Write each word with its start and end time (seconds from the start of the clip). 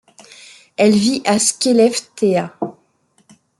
Elle 0.77 0.95
vit 0.95 1.21
à 1.27 1.37
Skellefteå. 1.37 2.49